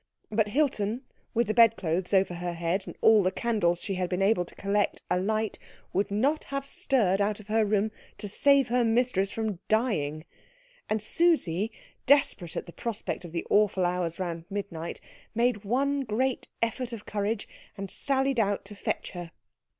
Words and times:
But 0.31 0.47
Hilton, 0.47 1.03
with 1.35 1.45
the 1.45 1.53
bedclothes 1.53 2.11
over 2.11 2.33
her 2.33 2.53
head 2.53 2.87
and 2.87 2.97
all 3.01 3.21
the 3.21 3.31
candles 3.31 3.83
she 3.83 3.93
had 3.93 4.09
been 4.09 4.23
able 4.23 4.45
to 4.45 4.55
collect 4.55 5.03
alight, 5.11 5.59
would 5.93 6.09
not 6.09 6.45
have 6.45 6.65
stirred 6.65 7.21
out 7.21 7.39
of 7.39 7.49
her 7.49 7.63
room 7.63 7.91
to 8.17 8.27
save 8.27 8.69
her 8.69 8.83
mistress 8.83 9.29
from 9.29 9.59
dying; 9.67 10.25
and 10.89 11.03
Susie, 11.03 11.71
desperate 12.07 12.57
at 12.57 12.65
the 12.65 12.73
prospect 12.73 13.23
of 13.25 13.31
the 13.31 13.45
awful 13.51 13.85
hours 13.85 14.17
round 14.17 14.45
midnight, 14.49 14.99
made 15.35 15.63
one 15.63 16.01
great 16.01 16.47
effort 16.63 16.91
of 16.93 17.05
courage 17.05 17.47
and 17.77 17.91
sallied 17.91 18.39
out 18.39 18.65
to 18.65 18.73
fetch 18.75 19.11
her. 19.11 19.29